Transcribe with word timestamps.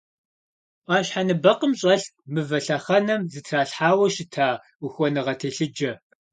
Ӏуащхьэ 0.85 1.21
ныбэкъым 1.27 1.73
щӀэлът 1.79 2.13
мывэ 2.33 2.57
лъэхъэнэм 2.65 3.21
зэтралъхьауэ 3.31 4.07
щыта 4.13 4.47
ухуэныгъэ 4.85 5.33
телъыджэ. 5.39 5.91